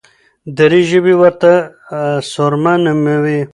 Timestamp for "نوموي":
2.83-3.39